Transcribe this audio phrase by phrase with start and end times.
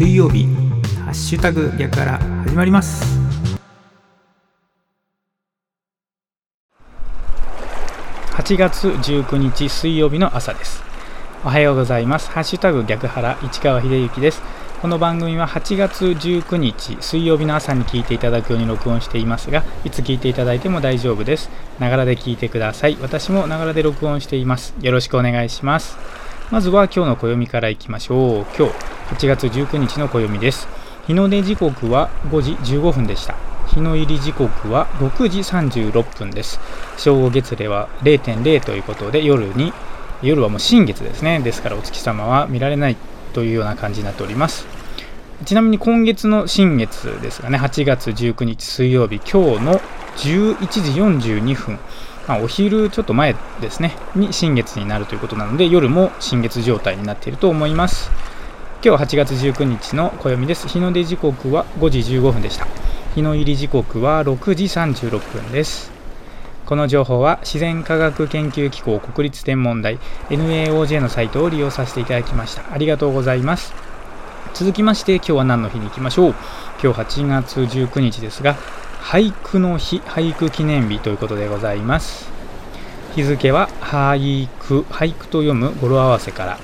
[0.00, 0.46] 水曜日
[1.04, 3.04] ハッシュタグ逆から始まります。
[8.32, 10.82] 8月19日水曜日の朝です。
[11.44, 12.30] おはようございます。
[12.30, 14.40] ハッシュタグ逆原市川秀幸です。
[14.80, 21.50] この番組は8月19日水曜日の朝に聞いていただくように録音していますがいつ聞いていただいても大丈夫です。
[21.78, 22.96] ながらで聞いてください。
[23.02, 24.74] 私もながらで録音しています。
[24.80, 25.98] よろしくお願いします。
[26.50, 28.46] まずは今日の暦からいきましょう。
[28.56, 30.68] 今日8月19日の暦です。
[31.08, 33.34] 日の出時刻は5時15分でした。
[33.66, 36.60] 日の入り時刻は6時36分です。
[36.96, 39.72] 正午月齢は0.0ということで夜に
[40.22, 41.40] 夜はもう新月ですね。
[41.40, 42.96] ですからお月様は見られない
[43.32, 44.64] というような感じになっております。
[45.44, 47.58] ちなみに今月の新月ですがね。
[47.58, 49.80] 8月19日水曜日今日の
[50.18, 51.80] 11時42分、
[52.28, 53.96] まあ、お昼ちょっと前ですね。
[54.14, 58.29] に新月になるということなので夜も新月状態になっていると思います。
[58.82, 60.66] 今日8月19日の暦です。
[60.66, 62.66] 日の出時刻は5時15分でした。
[63.14, 65.92] 日の入り時刻は6時36分です。
[66.64, 69.98] この情報は自然科学研究機構国立天文台
[70.30, 72.72] NAOJ のサイトを利用させていただきました。
[72.72, 73.74] ありがとうございます。
[74.54, 76.34] 続きまして今日は何の日に行きましょう。
[76.82, 78.56] 今日8月19日ですが
[79.02, 82.30] 俳句の日俳句記念日ということでございます。
[83.14, 86.58] 日付は俳句俳句と読む語呂合わせから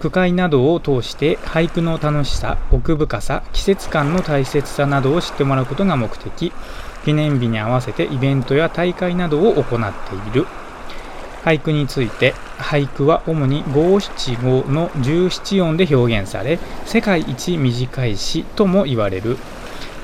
[0.00, 6.52] 句会などを通して俳句の楽しさ奥深さ季節感の大切さなどを知ってもらうことが目的。
[7.04, 10.46] 記念日に合わせてイベントや大会などを行っている。
[11.44, 19.38] 俳句について俳句は主に五七五の十七音で表現され世界一短い詩とも言われる。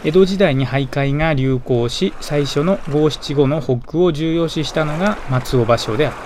[0.04, 6.16] 江戸時代に俳諧が流行し最初の五七五の北句を重要視したのが松尾芭蕉である。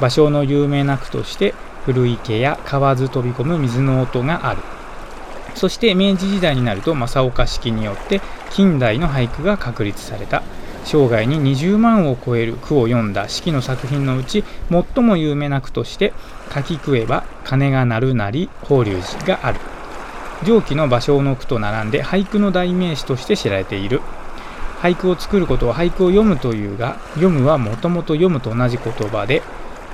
[0.00, 1.54] 芭蕉の有名な句として
[1.84, 4.62] 古池や河津飛び込む水の音がある。
[5.54, 10.42] そして明治時代になると正岡式によって近代の俳句が確立された。
[10.84, 16.14] 生涯に20万を超える句を読んだ四季の作品のうち最も有名な句として
[16.54, 19.60] 「書き食えば鐘が鳴るなり法隆寺」がある。
[20.42, 24.00] 上記の芭蕉の句と並んで俳句の代名詞として知られている。
[24.80, 29.42] 俳句を作ることは俳句を読むというが読むはもともと読むと同じ言葉で、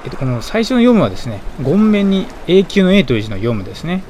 [0.04, 4.02] えっと、この最初の読むはですね言面に永久の A という字の読むですね。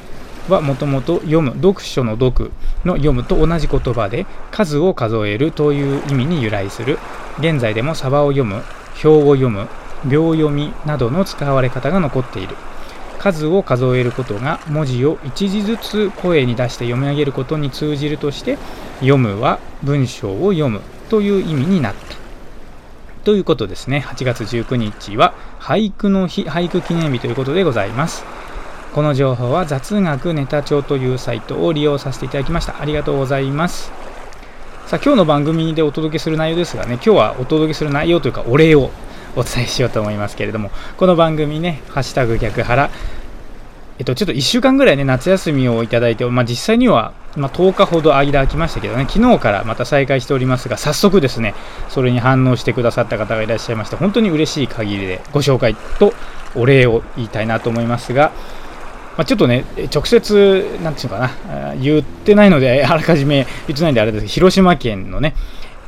[0.49, 2.53] はもともと読む読書の読
[2.85, 6.99] の読むと同じ言葉で数を数えるという意味に由来する。
[7.39, 8.63] 現在でもサバを読む
[9.03, 9.69] 表を読む
[10.05, 12.55] 秒読みなどの使われ方が残っている。
[13.19, 18.57] 数を数えることが文字を一字ずつ声に出して読み上げることに通じるとして
[19.01, 22.25] 読むは文章を読むという意味になった。
[23.26, 28.25] ということですね8月19日は俳句の日俳句記念日ということでございます
[28.97, 32.81] この情報は雑学ネタ帳というサイトを利用させていただきました。
[32.81, 33.92] ありがとうございます。
[34.87, 38.91] さあ、今日の番組でお届けする内容ですがね、今日はお届けする内容というかお礼を
[39.37, 42.88] お伝えしようと思いますけれども、この番組ね、ハッシュタグ逆腹、
[43.99, 51.55] えっと、ちょっと1週間ぐらいね、夏休みをいただいて、まあ、実際には、まあ、10日ほど間空きましたけどね、昨日からまた再開しておりますが、早速ですね、
[51.89, 56.12] それに反応してくださった方がいらっしゃいまして、本当に嬉しい限りでご紹介と
[56.55, 58.33] お礼を言いたいなと思いますが、
[59.17, 59.65] まあ、ちょっとね、
[59.95, 65.35] 直接、なんていうのかな、言ってないので、あらかじめ言ってないんであれですけど、広島県のね、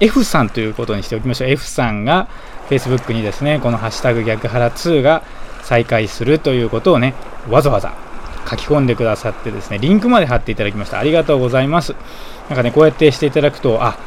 [0.00, 1.50] F さんということにしておきましょう。
[1.50, 2.28] F さんが
[2.70, 5.22] Facebook にですね、このハッシュタグ逆腹2が
[5.68, 7.12] 再開するということをね、
[7.50, 7.92] わざわざ
[8.48, 10.98] 書き込んでくださってですね、リンクまで貼っていただきました。
[10.98, 11.94] ありがとうございます。
[12.48, 13.98] なんかね、こうやってしていただくと、あ、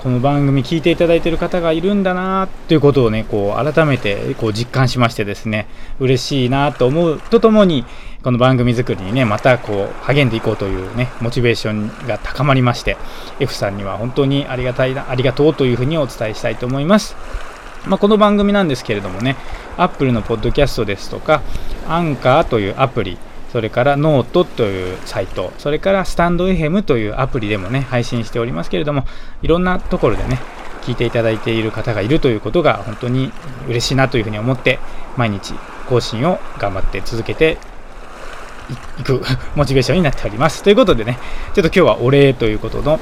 [0.00, 5.66] この番組聞いていただいてる方がいるんだなということをね、こう改めてこう実感しましてですね、
[5.98, 7.84] 嬉しいなと思うとともに、
[8.22, 12.96] この番組作りにね、またこう励んでいこうというね、モチベーションが高まりまして、
[13.40, 17.16] F さんには本当にありがたいな、ありがとうというふうにお伝えしたいと思います。
[17.88, 19.36] まあ、この番組なんですけれどもね、
[19.78, 21.40] Apple のポッドキャストですとか、
[21.88, 23.16] アンカーというアプリ、
[23.50, 29.06] それからノートというサイト、それからスタンド FM というアプリでもね、配信しておりますけれども、
[29.40, 30.38] いろんなところでね、
[30.82, 33.32] 聞いていただいている方がいるということが本当に
[33.68, 34.78] 嬉しいなというふうに思って、
[35.16, 35.54] 毎日
[35.88, 37.56] 更新を頑張って続けて
[38.98, 39.22] いく
[39.56, 40.62] モチベーションになっております。
[40.62, 41.18] ということでね、
[41.54, 43.00] ちょっと今日はお礼ということの、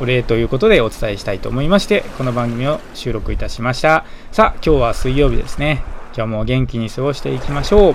[0.00, 4.04] お礼ということでお伝えしたいと思いまして、この番組を収録いたしました。
[4.32, 5.82] さあ、今日は水曜日ですね。
[6.16, 7.94] 今日も元気に過ごしていきましょう。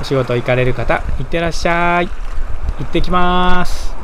[0.00, 2.08] お仕事行かれる方、いってらっしゃい。
[2.08, 4.03] 行ってきます。